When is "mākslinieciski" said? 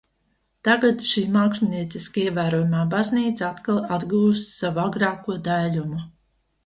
1.35-2.23